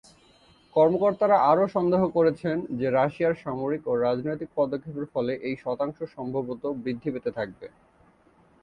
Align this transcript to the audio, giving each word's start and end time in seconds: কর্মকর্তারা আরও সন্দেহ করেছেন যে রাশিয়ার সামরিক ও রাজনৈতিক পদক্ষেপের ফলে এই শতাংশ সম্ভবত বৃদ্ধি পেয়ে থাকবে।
কর্মকর্তারা 0.75 1.37
আরও 1.51 1.65
সন্দেহ 1.75 2.01
করেছেন 2.17 2.55
যে 2.79 2.87
রাশিয়ার 2.89 3.35
সামরিক 3.43 3.81
ও 3.87 4.03
রাজনৈতিক 4.05 4.49
পদক্ষেপের 4.55 5.07
ফলে 5.13 5.33
এই 5.47 5.55
শতাংশ 5.63 5.97
সম্ভবত 6.15 6.63
বৃদ্ধি 6.83 7.09
পেয়ে 7.13 7.35
থাকবে। 7.37 7.67